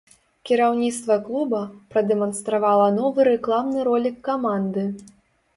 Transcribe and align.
Кіраўніцтва 0.49 1.17
клуба 1.27 1.59
прадэманстравала 1.93 2.87
новы 2.97 3.29
рэкламны 3.31 3.79
ролік 3.89 4.17
каманды. 4.31 4.91